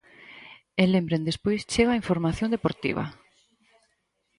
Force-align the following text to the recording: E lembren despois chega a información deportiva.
E 0.81 0.83
lembren 0.93 1.27
despois 1.29 1.67
chega 1.73 1.91
a 1.93 1.99
información 2.01 2.49
deportiva. 2.55 3.05